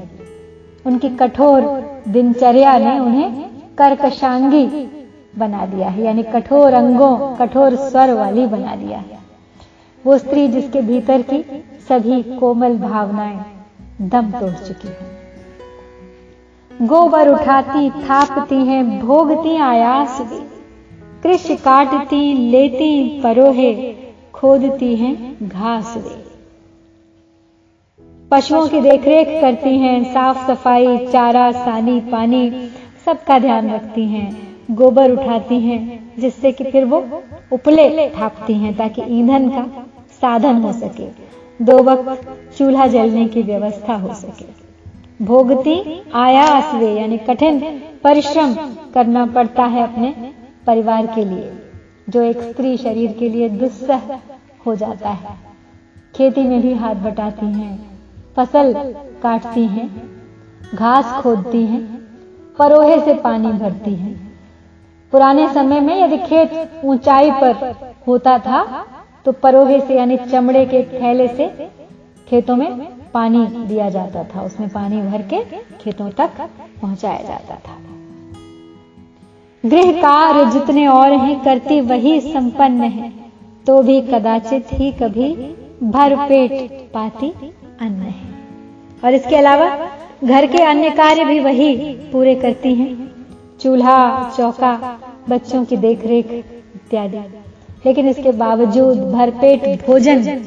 उनकी 0.86 1.08
कठोर 1.08 1.62
दिनचर्या 2.08 2.78
ने 2.78 2.98
उन्हें 2.98 3.42
कर्कशांगी 3.78 4.66
बना 5.38 5.66
दिया 5.66 5.88
है, 5.88 6.02
यानी 6.02 6.22
कठोर 6.22 6.72
अंगों, 6.72 7.34
कठोर 7.36 7.76
स्वर 7.76 8.12
वाली 8.12 8.46
बना 8.46 8.76
दिया 8.76 8.98
है। 8.98 9.18
वो 10.06 10.18
स्त्री 10.18 10.48
जिसके 10.48 10.80
भीतर 10.80 11.22
की 11.22 11.44
सभी 11.88 12.22
कोमल 12.22 12.78
भावनाएँ 12.78 13.44
दम 14.00 14.30
तोड़ 14.30 14.52
चुकी 14.52 14.88
हैं। 14.88 15.13
गोबर 16.82 17.28
उठाती, 17.28 17.90
थापती 17.90 18.54
हैं, 18.54 19.00
भोगती 19.00 19.56
आयास 19.56 20.20
भी। 20.20 20.38
कृष 21.22 21.62
काटती, 21.62 22.50
लेती 22.50 23.20
परोहे, 23.22 23.94
खोदती 24.34 24.96
हैं 24.96 25.36
घास 25.48 25.94
वे 25.96 26.24
पशुओं 28.30 28.68
की 28.68 28.80
देखरेख 28.80 29.40
करती 29.40 29.78
हैं, 29.78 30.14
साफ़ 30.14 30.46
सफ़ाई, 30.46 31.06
चारा, 31.06 31.52
सानी 31.52 32.00
पानी, 32.00 32.68
सबका 33.04 33.38
ध्यान 33.38 33.70
रखती 33.70 34.04
हैं। 34.04 34.56
गोबर 34.70 35.10
उठाती 35.10 35.60
हैं, 35.60 36.12
जिससे 36.18 36.52
कि 36.52 36.64
फिर 36.64 36.84
वो 36.84 37.04
उपले 37.52 38.08
थापती 38.08 38.54
हैं, 38.54 38.76
ताकि 38.76 39.02
ईंधन 39.08 39.48
का 39.48 39.86
साधन 40.20 40.62
हो 40.62 40.72
सके। 40.72 41.06
दो 41.64 41.78
वक्त 41.78 42.38
चूल्हा 42.58 42.86
जलने 42.86 43.26
की 43.26 43.42
व्यवस्था 43.42 43.94
हो 43.94 44.14
सके। 44.14 44.63
भोगती 45.20 46.02
आयास 46.16 46.74
वे 46.74 46.92
यानी 46.92 47.18
कठिन 47.18 47.60
परिश्रम 48.04 48.54
करना 48.94 49.24
पड़ता 49.26 49.64
है 49.64 49.82
अपने 49.82 50.14
परिवार 50.66 51.06
के 51.06 51.24
लिए, 51.24 51.52
जो 52.08 52.22
एक 52.22 52.40
स्त्री 52.40 52.76
शरीर 52.76 53.12
के 53.12 53.28
लिए 53.28 53.48
दुस्सह 53.50 54.18
हो 54.66 54.74
जाता 54.74 55.10
है। 55.10 55.36
खेती 56.14 56.42
में 56.42 56.60
भी 56.62 56.72
हाथ 56.74 56.94
बटाती 56.94 57.46
हैं, 57.46 57.78
फ़सल 58.36 58.72
काटती 59.22 59.64
हैं, 59.66 59.88
घास 60.74 61.22
खोदती 61.22 61.64
हैं, 61.64 61.82
परोहे 62.58 62.98
से 63.00 63.14
पानी 63.20 63.52
भरती 63.54 63.94
हैं। 63.94 64.14
पुराने 65.12 65.48
समय 65.48 65.80
में 65.80 65.94
यदि 65.96 66.18
खेत 66.18 66.82
ऊंचाई 66.84 67.30
पर 67.32 67.74
होता 68.06 68.38
था 68.38 68.64
तो 69.26 69.32
परोहे 69.34 69.80
से, 69.80 69.94
यानी 69.94 70.16
चमड़े 70.26 70.64
के 70.66 70.82
थैले 70.92 71.28
से 71.28 71.48
खेतों 72.28 72.56
में 72.56 72.86
पानी 73.14 73.46
दिया 73.46 73.90
जाता 73.90 74.24
था। 74.24 74.42
उसमें 74.42 74.68
पानी 74.68 75.02
भर 75.02 75.22
के 75.22 75.44
खेतों 75.80 76.10
तक 76.10 76.30
पहुँचाया 76.82 77.22
जाता 77.22 77.54
था। 77.54 77.76
गृह 79.68 79.92
कार्य 79.92 80.50
जितने 80.50 80.86
और 80.86 81.12
हैं 81.12 81.44
करती, 81.44 81.80
वही 81.80 82.20
संपन्न 82.20 82.82
है। 82.82 83.12
तो 83.66 83.82
भी 83.82 84.00
कदाचित 84.00 84.66
ही 84.72 84.92
कभी 84.92 85.34
भर 85.82 86.16
पेट 86.16 86.70
पाती 86.94 87.30
अन्न 87.80 88.02
है। 88.02 88.34
और 89.04 89.14
इसके 89.14 89.36
अलावा 89.36 89.88
घर 90.24 90.46
के 90.46 90.58
अन्य 90.58 90.90
कार्य 90.90 91.24
भी 91.24 91.40
वही 91.40 91.76
पूरे 91.94 92.34
करती 92.34 92.74
हैं। 92.74 93.10
चूल्हा, 93.60 94.32
चौका, 94.36 95.00
बच्चों 95.28 95.64
की 95.64 95.76
देखरेख 95.76 96.26
इत्यादि। 96.74 97.18
लेकिन 97.86 98.08
इसके 98.08 98.32
बावजूद 98.32 98.98
भरपेट 98.98 99.86
भोजन 99.86 100.40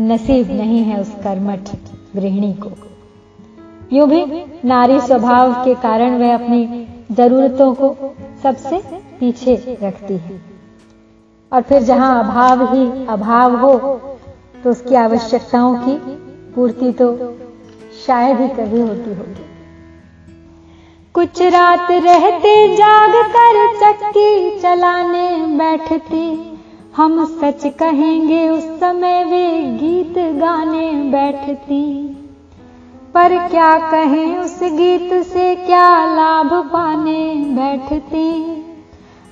नसीब 0.00 0.50
नहीं 0.50 0.78
है 0.78 1.00
उस 1.00 1.14
कर्मठ 1.24 1.60
गृहिणी 2.16 2.52
को। 2.54 2.70
यूँ 3.92 4.08
भी 4.08 4.24
नारी 4.64 5.00
स्वभाव 5.00 5.52
के 5.64 5.74
कारण 5.82 6.18
वह 6.18 6.34
अपनी 6.34 6.86
जरूरतों 7.12 7.72
को 7.74 7.94
सबसे 8.42 8.80
पीछे 9.20 9.54
रखती 9.82 10.16
है। 10.16 10.40
और 11.52 11.62
फिर 11.62 11.82
जहाँ 11.82 12.24
अभाव 12.24 12.62
ही 12.74 13.06
अभाव 13.08 13.56
हो 13.56 13.76
तो 14.64 14.70
उसकी 14.70 14.94
आवश्यकताओं 14.96 15.74
की 15.78 15.96
पूर्ति 16.54 16.92
तो 16.92 17.08
शायद 18.06 18.40
ही 18.40 18.48
कभी 18.56 18.80
होती 18.80 19.14
होगी। 19.14 19.44
कुछ 21.14 21.42
रात 21.42 21.90
रहते 21.90 22.54
जाग 22.76 23.14
कर 23.34 23.56
चक्की 23.76 24.60
चलाने 24.60 25.30
बैठती 25.58 26.24
हम 26.96 27.24
सच 27.24 27.66
कहेंगे, 27.78 28.48
उस 28.48 28.64
समय 28.64 29.24
वे 29.24 29.62
गीत 29.62 30.14
गाने 30.18 30.92
बैठती। 30.92 32.06
पर 33.14 33.48
क्या 33.48 33.78
कहें, 33.90 34.38
उस 34.38 34.60
गीत 34.62 35.24
से 35.24 35.54
क्या 35.56 36.14
लाभ 36.14 36.70
पाने 36.72 37.34
बैठती। 37.34 38.54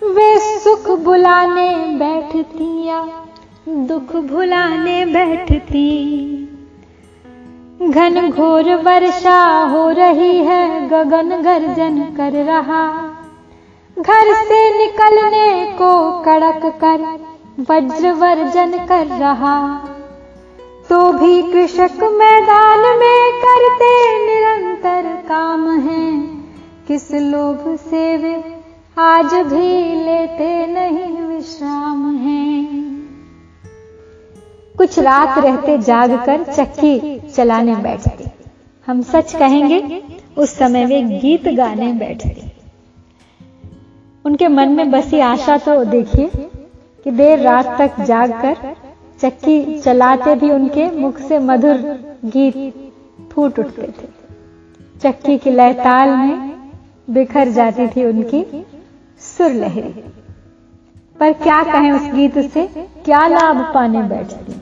वे 0.02 0.58
सुख 0.58 0.98
बुलाने 0.98 1.70
बैठती 1.74 2.86
या 2.86 3.08
दुख 3.68 4.16
भुलाने 4.16 5.06
बैठती। 5.06 5.88
घन 7.82 8.30
घोर 8.30 8.74
वर्षा 8.74 9.62
हो 9.64 9.90
रही 9.90 10.36
है, 10.38 10.88
गगन 10.88 11.42
गर्जन 11.42 11.98
कर 12.16 12.32
रहा। 12.32 12.92
घर 13.98 14.34
से 14.34 14.78
निकलने 14.78 15.72
को 15.72 16.22
कड़क 16.22 16.66
कर 16.66 17.33
वज्र 17.60 18.12
वर्जन 18.12 18.86
कर 18.86 19.06
रहा। 19.06 19.78
तो 20.88 21.12
भी 21.12 21.42
कृषक 21.42 22.02
मैदान 22.02 22.78
में 22.78 23.32
करते 23.44 23.90
निरंतर 24.26 25.22
काम 25.28 25.78
है। 25.80 26.22
किस 26.88 27.12
लोभ 27.12 27.76
से 27.76 28.16
वे 28.16 28.62
आज 28.98 29.34
भी 29.34 29.94
लेते 30.04 30.66
नहीं 30.66 31.22
विश्राम 31.22 32.16
है। 32.16 32.64
कुछ 34.78 34.98
रात 34.98 35.38
रहते 35.38 35.78
जागकर 35.78 36.42
चक्की 36.42 37.20
चलाने 37.30 37.76
बैठते। 37.76 38.24
हम 38.86 39.02
सच 39.02 39.36
कहेंगे, 39.36 40.02
उस 40.38 40.58
समय 40.58 40.84
वे 40.84 41.02
गीत 41.02 41.48
गाने 41.48 41.92
बैठते। 41.92 42.52
उनके 44.24 44.48
मन 44.48 44.68
में 44.68 44.90
बसी 44.90 45.20
आशा 45.20 45.56
तो 45.56 45.84
देखिए 45.84 46.30
कि 47.04 47.10
देर 47.10 47.38
रात 47.38 47.78
तक 47.78 48.00
जागकर 48.00 48.76
चक्की 49.20 49.80
चलाते 49.80 50.34
भी 50.34 50.50
उनके 50.50 50.90
मुख 50.90 51.18
से 51.18 51.38
मधुर 51.38 51.76
गीत 52.24 52.92
फूट 53.32 53.58
उठते 53.58 53.82
थे। 53.82 54.08
चक्की 55.00 55.38
की 55.38 55.50
लयताल 55.50 56.08
में 56.08 56.52
बिखर 57.10 57.48
जाती 57.48 57.86
थी 57.86 58.04
उनकी 58.04 58.66
सुर 59.18 59.50
लहरी। 59.50 60.04
पर 61.20 61.32
क्या 61.32 61.62
कहें 61.62 61.92
उस 61.92 62.12
गीत 62.12 62.38
से, 62.38 62.66
क्या 63.04 63.26
लाभ 63.26 63.74
पाने 63.74 64.02
बैठती? 64.02 64.60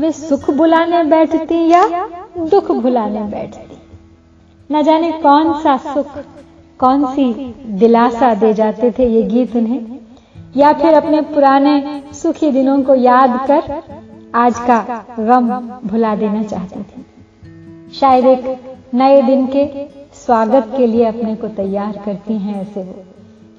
वे 0.00 0.12
सुख 0.12 0.50
बुलाने 0.50 1.04
बैठती 1.04 1.68
या 1.68 2.08
दुख 2.38 2.72
भुलाने 2.72 3.20
बैठती? 3.20 3.78
न 4.70 4.82
जाने 4.82 5.12
कौन 5.12 5.52
सा 5.52 5.76
सुख, 5.76 6.18
कौन 6.78 7.06
सी 7.06 7.54
दिलासा 7.66 8.34
दे 8.34 8.54
जाते 8.54 8.90
थे 8.90 9.08
ये 9.08 9.22
गीत 9.22 9.56
उन्हें। 9.56 9.91
या 10.56 10.72
फिर 10.72 10.94
अपने 10.94 11.20
पुराने 11.20 12.02
सुखी 12.12 12.50
दिनों 12.50 12.82
को 12.82 12.94
याद 12.94 13.38
कर 13.46 13.82
आज 14.34 14.58
का 14.58 15.04
गम 15.18 15.48
भुला 15.84 16.14
देना 16.16 16.42
चाहती 16.42 16.82
थी। 16.82 17.04
शायद 17.92 18.24
एक 18.24 18.74
नए 18.94 19.22
दिन 19.22 19.46
के 19.46 19.66
स्वागत 20.14 20.72
के 20.76 20.86
लिए 20.86 21.04
अपने 21.04 21.34
को 21.36 21.48
तैयार 21.48 22.00
करती 22.04 22.34
हैं 22.34 22.60
ऐसे 22.62 22.82
वो। 22.82 23.04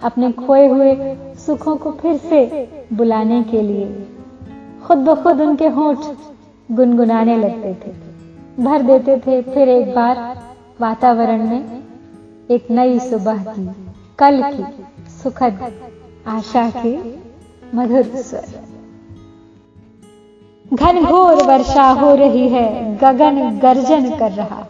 अपने 0.01 0.31
खोए 0.31 0.67
हुए 0.67 1.15
सुखों 1.45 1.75
को 1.75 1.91
फिर 1.91 2.17
से 2.17 2.67
बुलाने 2.93 3.43
के 3.43 3.61
लिए 3.61 4.05
खुद 4.85 4.97
ब 4.97 5.15
खुद 5.23 5.41
उनके 5.41 5.67
होठ 5.67 5.97
गुनगुनाने 6.71 7.37
लगते 7.37 7.73
थे। 7.73 7.91
भर 8.63 8.81
देते 8.81 9.17
थे 9.17 9.41
फिर 9.43 9.69
एक 9.69 9.93
बार 9.95 10.17
वातावरण 10.81 11.47
में 11.49 11.81
एक 12.51 12.71
नई 12.71 12.99
सुबह 12.99 13.43
की, 13.43 13.67
कल 14.17 14.41
की 14.43 14.63
सुखद 15.23 15.59
आशा 16.27 16.71
के 16.77 16.97
मधुर 17.77 18.03
स्वर। 18.03 18.45
घनघोर 20.73 21.43
वर्षा 21.43 21.83
हो 21.83 22.15
रही 22.15 22.49
है, 22.49 22.97
गगन 22.97 23.59
गर्जन 23.59 24.17
कर 24.17 24.31
रहा। 24.31 24.67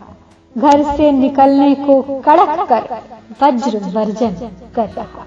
घर 0.58 0.84
से 0.84 1.12
निकलने 1.12 1.76
को 1.76 2.02
कड़क 2.02 2.68
कर 2.72 2.98
वज्र 3.44 3.78
वर्जन 3.78 4.50
कर 4.76 4.90
रहा। 4.90 5.26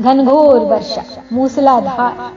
घनघोर 0.00 0.58
वर्षा, 0.58 1.02
मूसलाधार। 1.32 2.32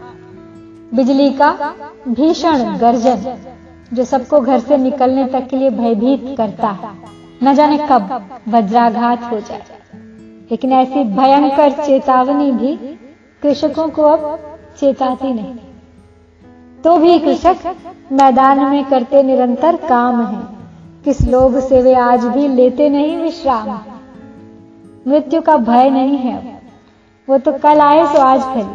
बिजली 0.95 1.31
का 1.31 1.73
भीषण 2.07 2.77
गर्जन, 2.77 3.37
जो 3.93 4.05
सबको 4.05 4.39
घर 4.39 4.59
से 4.59 4.77
निकलने 4.77 5.25
तक 5.25 5.47
के 5.47 5.57
लिए 5.57 5.69
भयभीत 5.69 6.37
करता 6.37 6.67
है। 6.67 6.89
न 7.43 7.53
जाने 7.53 7.77
कब 7.77 8.29
वज्राघात 8.47 9.31
हो 9.31 9.39
जाए। 9.39 9.60
लेकिन 10.51 10.71
ऐसी 10.73 11.03
भयंकर 11.15 11.71
चेतावनी 11.85 12.51
भी 12.51 12.75
कृषकों 13.43 13.87
को 13.89 14.03
अब 14.03 14.39
चेताती 14.79 15.33
नहीं। 15.33 15.55
तो 16.83 16.97
भी 16.97 17.17
कृषक 17.19 17.75
मैदान 18.11 18.59
में 18.65 18.83
करते 18.85 19.21
निरंतर 19.23 19.75
काम 19.87 20.21
है। 20.25 20.41
किस 21.05 21.21
लोभ 21.21 21.59
से 21.59 21.81
वे 21.81 21.93
आज 21.95 22.25
भी 22.25 22.47
लेते 22.47 22.89
नहीं 22.89 23.17
विश्राम? 23.17 23.69
मृत्यु 25.07 25.41
का 25.41 25.57
भय 25.59 25.89
नहीं 25.89 26.17
है 26.17 26.61
वो 27.27 27.37
तो 27.37 27.51
कल 27.53 27.79
आए 27.79 28.03
तो 28.13 28.19
आज 28.19 28.41
फिर। 28.45 28.65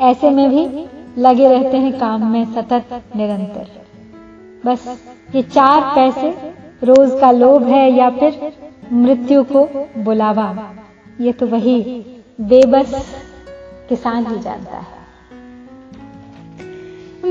ऐसे 0.00 0.30
में 0.30 0.48
भी 0.50 0.86
लगे 1.18 1.48
रहते 1.48 1.76
हैं 1.76 1.98
काम 1.98 2.26
में 2.30 2.44
सतत 2.54 3.02
निरंतर। 3.16 3.66
बस 4.66 4.86
ये 5.34 5.42
चार 5.42 5.94
पैसे 5.94 6.30
रोज 6.84 7.20
का 7.20 7.30
लोभ 7.30 7.62
है 7.64 7.90
या 7.92 8.10
फिर 8.10 8.52
मृत्यु 8.92 9.42
को 9.52 9.68
बुलावा? 9.98 10.48
ये 11.20 11.32
तो 11.32 11.46
वही 11.46 11.82
बेबस 12.40 13.22
किसान 13.88 14.26
ही 14.26 14.38
जानता 14.38 14.76
है। 14.76 14.96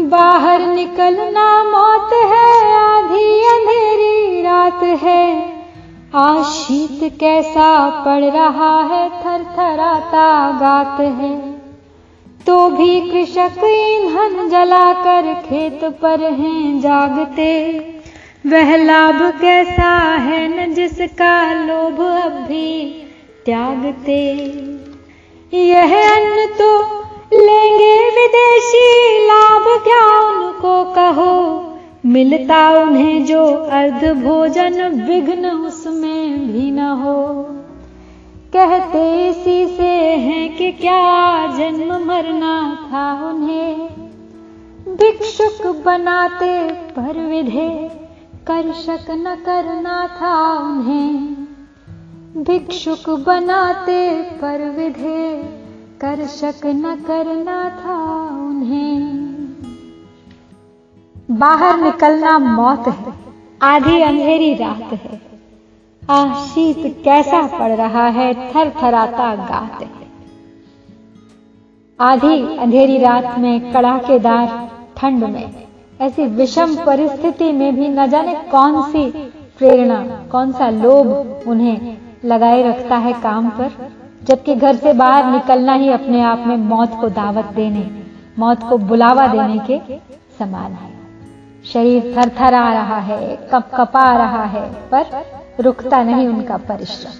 बाहर 0.10 0.62
निकलना 0.62 1.64
मौत 1.64 2.14
है, 2.14 2.74
आधी 2.76 3.42
अंधेरी 3.46 4.42
रात 4.42 4.84
है। 5.04 5.54
आशीत 6.16 7.18
कैसा 7.20 7.90
पड़ 7.90 8.24
रहा 8.24 8.82
है 8.82 9.10
थर 9.10 9.44
थराता 9.44 10.52
गात 10.60 11.00
है। 11.02 11.52
तो 12.48 12.70
भी 12.70 13.00
कृषक 13.02 13.64
ईंधन 13.64 14.50
जलाकर 14.50 15.34
खेत 15.34 15.84
पर 15.84 16.32
हैं 16.32 16.82
जागते। 16.82 17.80
वह 18.48 18.76
लाभ 18.78 19.42
कैसा 19.42 19.92
है 20.16 20.48
न 20.48 20.74
जिसका 20.74 21.54
लोभ 21.54 22.02
अब 22.02 22.32
भी 22.32 23.02
त्यागते। 23.46 24.36
यह 25.54 26.16
अन्न 26.16 26.46
तो 26.46 26.82
लेंगे 27.34 28.10
विदेशी, 28.10 29.18
लाभ 29.28 29.82
क्या 29.84 30.22
उनको 30.30 30.84
कहो? 30.84 31.62
मिलता 32.06 32.70
उन्हें 32.70 33.26
जो 33.26 33.46
अर्ध 33.46 34.14
भोजन, 34.24 35.06
विघ्न 35.08 35.50
उसमें 35.50 36.54
भी 36.54 36.72
न 36.72 36.80
हो। 36.80 37.44
कहते 38.54 39.30
इसी 39.30 39.78
से 39.78 39.90
है 40.00 40.50
कि 40.50 40.72
क्या 40.72 41.48
जन्म 41.48 42.08
मरना 42.08 42.88
था 42.92 43.30
उन्हें। 43.30 43.88
भिक्षुक 44.96 45.76
बनाते 45.86 46.70
पर 46.72 47.18
विधे, 47.18 47.92
कर्षक 48.48 49.12
न 49.12 49.38
करना 49.46 50.08
था 50.08 50.54
उन्हें। 50.60 51.35
भिक्षुक 52.36 53.10
बनाते 53.20 54.22
पर 54.22 54.62
विधे 54.70 55.44
कर 56.02 56.26
शक 56.28 56.66
न 56.66 56.96
करना 56.96 57.70
था 57.70 57.96
उन्हें। 58.40 59.00
बाहर 61.32 61.80
निकलना 61.80 62.38
मौत 62.40 62.88
है, 62.88 63.14
आधी 63.62 64.02
अंधेरी 64.02 64.54
रात 64.54 64.94
है। 64.94 65.22
आशीत 66.10 67.02
कैसा 67.04 67.42
पड़ 67.60 67.72
रहा 67.72 68.08
है 68.08 68.34
थर 68.52 68.74
थराता 68.84 69.36
गात 69.36 69.82
है। 69.82 69.90
आधी 72.00 72.58
अंधेरी 72.58 72.98
रात 72.98 73.40
में 73.40 73.74
कड़ाकेदार, 73.74 74.70
ठंड 74.98 75.24
में, 75.24 75.68
ऐसी 76.02 76.26
विषम 76.26 76.76
परिस्थिति 76.86 77.52
में 77.52 77.76
भी 77.76 77.88
न 77.88 78.08
जाने 78.08 78.34
कौन 78.52 78.82
सी 78.82 79.10
प्रेरणा, 79.58 80.04
कौन 80.32 80.52
सा 80.52 80.70
लोभ 80.70 81.48
उन्हें 81.48 82.05
लगाए 82.26 82.64
रखता 82.64 82.96
है 82.98 83.14
काम 83.14 83.50
पर, 83.50 83.92
जबकि 84.24 84.56
घर 84.56 84.76
से 84.76 84.94
बाहर 84.94 85.32
निकलना 85.32 85.74
ही 85.74 85.90
अपने 85.90 86.22
आप 86.22 86.44
में 86.48 86.58
मौत 86.58 86.98
को 87.02 87.10
दावत 87.10 87.46
देने, 87.46 88.04
मौत 88.40 88.60
को 88.70 88.78
बुलावा 88.78 89.28
देने 89.28 89.60
के 89.60 89.98
समान 90.40 90.72
है। 90.72 90.96
शरीर 91.74 92.16
थरथरा 92.18 92.74
रहा 92.74 93.00
है, 93.00 93.36
कप 93.36 93.72
कपा 93.78 94.18
रहा 94.18 94.44
है, 94.44 94.70
पर 94.70 95.06
रुकता 95.60 96.04
नहीं 96.04 96.28
उनका 96.28 96.58
परिश्रम। 96.58 97.12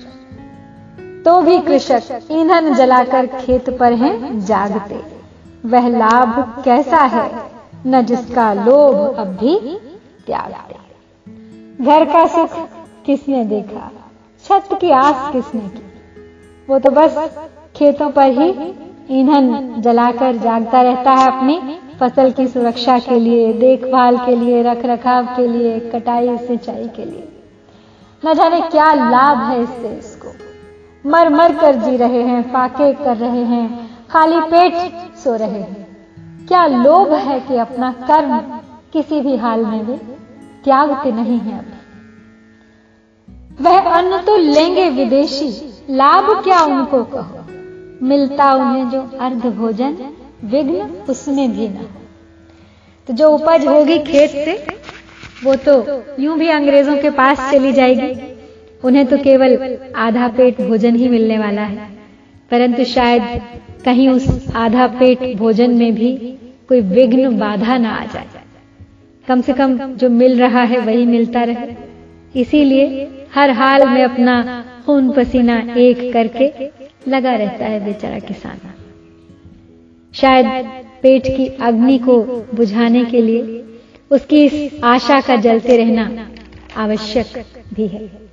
तो 1.24 1.42
भी 1.42 1.60
कृषक 1.60 2.28
ईंधन 2.32 2.74
जलाकर 2.74 3.26
खेत 3.26 3.78
पर 3.80 3.94
हैं 3.94 4.40
जागते। 4.40 5.04
वह 5.66 5.88
लाभ 5.88 6.62
कैसा 6.66 6.98
है? 6.98 7.32
न 7.88 8.02
जिसका 8.02 8.54
लोभ 8.54 9.16
अब 9.18 9.28
भी 9.28 9.78
त्यागते। 10.28 10.76
घर 11.84 12.06
का 12.06 12.28
सुख 12.28 12.50
किसने 13.06 13.46
देखा? 13.46 13.92
छत 14.46 14.78
की 14.82 14.92
आस 14.92 15.34
किसने 15.34 15.62
की? 15.62 15.84
वो 16.70 16.80
तो 16.80 16.90
बस 16.90 17.40
खेतों 17.76 18.10
पर 18.10 18.28
ही 18.28 18.50
ईंधन 19.10 19.74
जलाकर 19.82 20.36
जागता 20.36 20.82
रहता 20.82 21.12
है 21.12 21.28
अपनी 21.28 21.80
फ़सल 22.00 22.32
की 22.32 22.48
सुरक्षा 22.48 23.00
के 23.00 23.20
लिए, 23.20 23.54
देखभाल 23.54 24.18
के 24.18 24.36
लिए 24.36 24.64
रख 24.64 24.86
रखाव 24.86 25.26
के 25.26 25.48
लिए, 25.48 25.80
कटाई, 25.80 26.38
सिंचाई 26.38 26.88
के 26.88 27.06
लिए। 27.06 27.28
न 28.26 28.34
जाने 28.34 28.62
क्या 28.62 28.94
लाभ 28.94 29.38
है 29.38 29.64
इससे 29.64 29.88
इसको। 29.88 30.28
मर 31.10 31.30
मर 31.30 31.56
कर 31.56 31.76
जी 31.76 31.98
रहे 31.98 32.22
हैं, 32.22 32.54
फाके 32.54 32.94
कर 32.94 33.18
रहे 33.18 33.44
हैं, 33.44 33.90
खाली 34.10 34.40
पेट 34.42 34.74
सो 35.18 35.36
रहे 35.36 35.62
हैं। 35.62 35.88
क्या 36.48 36.66
लोभ 36.66 37.14
है 37.14 37.40
कि 37.40 37.58
अपना 37.58 37.92
कर्म 37.92 38.38
किसी 38.94 39.22
भी 39.22 39.38
हाल 39.38 39.66
में 39.66 39.86
भी 39.86 39.98
त्यागते 40.64 41.12
नहीं 41.12 41.40
है 41.40 41.60
अभी 41.60 41.75
वह 43.62 43.80
अन्न 43.80 44.18
तो 44.18 44.36
लेंगे 44.38 44.90
विदेशी, 44.90 45.48
लाभ 45.90 46.44
क्या 46.44 46.60
उनको 46.60 47.04
कहो? 47.04 47.44
मिलता 48.02 48.52
उन्हें 48.54 48.90
जो 48.90 49.02
अर्ध 49.20 49.46
भोजन, 49.56 49.98
विघ्न 50.44 50.90
उसमें 51.10 51.52
भी 51.52 51.68
ना 51.70 51.86
तो 53.10 53.14
जो 53.14 53.30
उपज 53.30 53.66
होगी 53.68 53.98
खेत 54.00 54.30
से, 54.30 54.54
वो 55.44 55.56
तो 55.56 56.04
यूँ 56.20 56.38
भी 56.40 56.48
अंग्रेज़ों 56.48 56.98
के 56.98 57.10
पास 57.10 57.52
चली 57.52 57.72
जाएगी। 57.74 58.14
उन्हें 58.84 59.06
तो 59.06 59.18
केवल 59.18 59.78
आधा 59.96 60.28
पेट 60.28 60.62
भोजन 60.62 60.96
ही 60.96 61.10
मिलने 61.10 61.38
वाला 61.38 61.62
है। 61.62 61.90
परंतु 62.52 62.84
शायद 62.84 63.42
कहीं 63.86 64.10
उस 64.10 64.56
आधा 64.56 64.88
पेट 65.00 65.38
भोजन 65.38 65.72
में 65.72 65.96
भी 65.96 66.12
कोई 66.70 66.82
विघ्न 66.82 67.38
बाधा 67.40 67.78
ना 67.78 67.96
आ 67.96 68.06
जाए। 68.06 68.28
कम 69.28 69.42
से 69.42 69.54
कम 69.54 69.78
जो 69.78 70.10
मिल 70.10 70.40
रहा 70.40 70.64
है 70.64 70.80
वही 70.80 71.06
मिलता 71.06 71.44
रहे। 71.44 71.95
इसीलिए 72.36 73.10
हर 73.36 73.50
हाल 73.50 73.90
में 73.90 74.04
अपना 74.04 74.66
खून 74.86 75.12
पसीना 75.12 75.76
एक 75.78 76.14
करके 76.14 76.70
लगा 77.08 77.36
रहता 77.36 77.66
है 77.66 77.86
बेचारा 77.86 78.20
किसान। 78.20 78.58
शायद 80.14 80.66
पेट 81.02 81.24
की 81.38 81.48
अग्नि 81.48 81.98
को 81.98 82.24
बुझाने 82.56 83.06
के 83.06 83.22
लिए 83.22 83.66
उसकी 84.12 84.46
इस 84.46 84.82
आशा 84.84 85.22
का 85.22 85.36
जलते 85.36 85.78
रहना 85.78 86.30
आवश्यक 86.78 87.26
भी 87.74 87.88
है। 87.88 88.26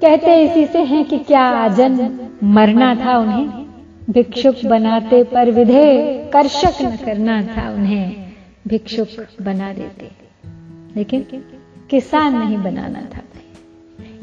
कहते 0.00 0.44
इसी 0.44 0.66
से 0.66 0.78
हैं 0.78 1.04
कि 1.04 1.18
क्या 1.18 1.68
जन्म 1.68 2.28
मरना 2.44 2.94
था 2.94 3.18
उन्हें? 3.18 3.66
भिक्षुक 4.10 4.56
बनाते 4.64 5.24
पर 5.24 5.50
विधे, 5.50 6.02
कर्षक 6.32 6.82
न 6.82 6.96
करना 6.96 7.42
था 7.42 7.70
उन्हें। 7.70 8.32
भिक्षुक 8.68 9.08
बना 9.42 9.72
देते। 9.72 10.10
लेकिन 10.96 11.26
किसान 11.92 12.36
नहीं 12.38 12.56
बनाना 12.56 13.00
था। 13.14 13.22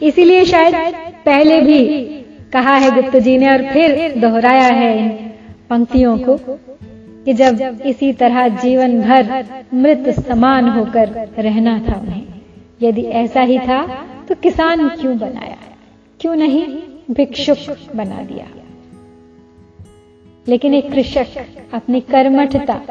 इसीलिए 0.03 0.45
शायद 0.45 0.75
पहले 1.25 1.61
भी 1.61 1.79
कहा 2.53 2.75
है 2.75 2.95
गुप्त 2.95 3.17
जी 3.17 3.37
ने 3.37 3.49
और 3.51 3.63
फिर 3.73 4.15
दोहराया 4.17 4.67
है 4.73 4.91
इन 4.99 5.09
पंक्तियों 5.69 6.17
को 6.19 6.37
कि 7.25 7.33
जब 7.33 7.81
इसी 7.85 8.13
तरह 8.13 8.47
जीवन 8.47 9.01
भर 9.01 9.45
मृत 9.73 10.09
समान 10.19 10.69
होकर 10.69 11.09
रहना 11.39 11.79
था 11.79 11.99
उन्हें 11.99 12.23
यदि 12.81 13.01
ऐसा 13.01 13.41
ही 13.41 13.59
था 13.59 13.85
तो 14.29 14.35
किसान 14.35 14.89
क्यों 14.89 15.17
बनाया? 15.17 15.57
क्यों 16.21 16.35
नहीं 16.35 16.65
भिक्षुक 17.11 17.57
बना 17.95 18.21
दिया? 18.23 18.45
लेकिन 20.47 20.73
एक 20.73 20.91
कृषक 20.91 21.27
अपनी 21.73 22.01
कर्मठता 22.01 22.81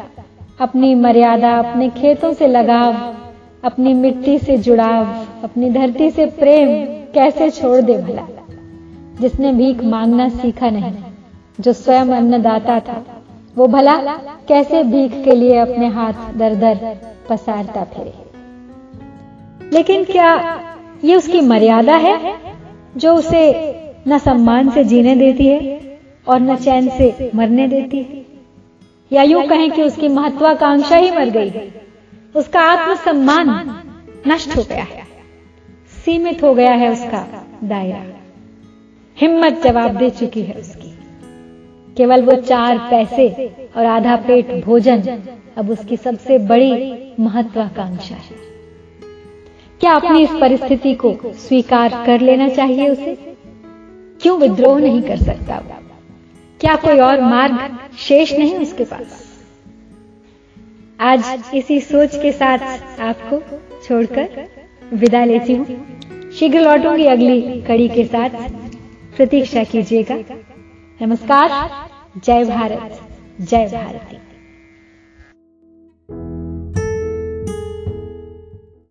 अपनी 0.61 0.95
मर्यादा 0.95 1.51
अपने 1.59 1.89
खेतों 1.91 2.33
से 2.33 2.49
लगाव 2.49 2.95
अपनी 3.69 3.95
मिट्टी 3.95 4.39
से 4.39 4.59
जुड़ाव, 4.59 5.07
अपनी 5.45 5.71
धरती 5.71 6.11
से 6.11 6.27
प्रेम 6.27 6.69
कैसे 7.15 7.51
छोड़ 7.51 7.81
दे 7.81 7.97
भला? 7.99 8.27
जिसने 9.21 9.53
भीख 9.53 9.85
मांगना 9.85 10.29
सीखा 10.29 10.71
नहीं, 10.71 10.93
जो 11.61 11.73
स्वयं 11.73 12.07
अन्नदाता 12.07 12.81
था, 12.81 13.25
वो 13.57 13.67
भला 13.67 13.97
कैसे 14.49 14.83
भीख 14.83 15.25
के 15.25 15.33
लिए 15.33 15.59
अपने 15.59 15.87
हाथ 15.87 16.13
दर 16.37 16.55
दर 16.55 16.97
पसारता 17.29 17.85
फिरे? 17.85 18.13
लेकिन 19.73 20.05
क्या 20.05 20.61
ये 21.05 21.17
उसकी 21.17 21.41
मर्यादा 21.41 21.97
है, 21.97 22.35
जो 22.97 23.15
उसे 23.15 23.75
न 24.09 24.19
सम्मान 24.19 24.71
से 24.71 24.85
जीने 24.85 25.17
देती 25.17 25.47
है 25.47 25.99
और 26.29 26.41
न 26.41 26.57
चैन 26.57 26.89
से 26.89 27.31
मरने 27.35 27.69
देती 27.69 27.99
है? 27.99 28.27
या 29.13 29.23
यूँ 29.23 29.47
कहें 29.47 29.71
कि 29.71 29.83
उसकी 29.83 30.09
महत्वाकांक्षा 30.09 30.97
ही 30.97 31.11
मर 31.11 31.31
गई 31.31 31.49
है? 31.49 31.88
उसका 32.39 32.61
आत्मसम्मान 32.61 33.49
नष्ट 34.29 34.57
हो 34.57 34.63
गया 34.63 34.83
है। 34.83 35.07
सीमित 36.05 36.43
हो 36.43 36.55
गया 36.55 36.73
है 36.73 36.91
उसका 36.93 37.45
दायरा। 37.65 38.03
हिम्मत 39.17 39.61
जवाब 39.65 39.97
दे 39.97 40.11
चुकी 40.11 40.43
है 40.43 40.55
उसकी। 40.55 40.99
केवल 41.97 42.23
वो 42.23 42.35
चार 42.35 42.79
पैसे 42.79 43.29
और 43.77 43.87
आधा 43.87 44.17
पेट 44.17 44.65
भोजन 44.65 45.03
अब 45.57 45.71
उसकी 45.71 45.97
सबसे 45.97 46.39
बड़ी 46.39 47.13
महत्वाकांक्षा 47.21 48.15
है। 48.15 48.37
क्या 49.81 49.93
अपनी 49.93 50.23
इस 50.23 50.31
परिस्थिति 50.41 50.95
को 50.95 51.15
स्वीकार 51.25 52.03
कर 52.07 52.21
लेना 52.21 52.49
चाहिए 52.49 52.89
उसे? 52.89 53.15
क्यों 54.23 54.39
विद्रोह 54.41 54.79
नहीं 54.81 55.03
कर 55.03 55.17
सकता 55.17 55.63
क्या 56.61 56.77
कोई 56.77 56.99
और 56.99 57.21
मार्ग 57.21 57.79
शेष 57.99 58.33
नहीं 58.33 58.55
उसके 58.55 58.85
पास? 58.85 59.28
आज 61.01 61.25
इसी 61.55 61.81
सोच 61.81 62.15
के 62.17 62.33
साथ 62.33 62.59
आपको 63.01 63.39
छोड़कर 63.83 64.49
विदा 64.93 65.25
लेती 65.25 65.55
हूँ। 65.55 66.31
शीघ्र 66.31 66.61
लौटूँगी 66.61 67.05
अगली 67.07 67.61
कड़ी 67.61 67.89
के 67.89 68.05
साथ। 68.05 68.31
प्रतीक्षा 69.17 69.65
कीजिएगा। 69.65 70.17
नमस्कार। 71.03 71.51
जय 72.25 72.45
भारत। 72.45 73.01
जय 73.41 73.67
भारती। 73.67 74.28